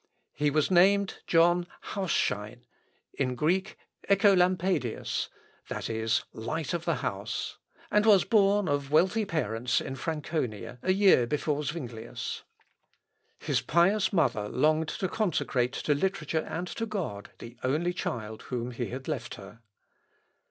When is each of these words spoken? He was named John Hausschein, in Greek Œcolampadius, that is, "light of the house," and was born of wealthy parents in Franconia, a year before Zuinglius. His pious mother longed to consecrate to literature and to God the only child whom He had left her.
He 0.33 0.49
was 0.49 0.71
named 0.71 1.19
John 1.27 1.67
Hausschein, 1.93 2.65
in 3.13 3.35
Greek 3.35 3.77
Œcolampadius, 4.09 5.29
that 5.67 5.91
is, 5.91 6.23
"light 6.33 6.73
of 6.73 6.85
the 6.85 6.95
house," 7.05 7.59
and 7.91 8.07
was 8.07 8.23
born 8.25 8.67
of 8.67 8.89
wealthy 8.89 9.25
parents 9.25 9.79
in 9.79 9.95
Franconia, 9.95 10.79
a 10.81 10.91
year 10.91 11.27
before 11.27 11.61
Zuinglius. 11.61 12.41
His 13.37 13.61
pious 13.61 14.11
mother 14.11 14.49
longed 14.49 14.89
to 14.89 15.07
consecrate 15.07 15.73
to 15.73 15.93
literature 15.93 16.47
and 16.49 16.65
to 16.69 16.87
God 16.87 17.29
the 17.37 17.55
only 17.63 17.93
child 17.93 18.41
whom 18.49 18.71
He 18.71 18.87
had 18.87 19.07
left 19.07 19.35
her. 19.35 19.59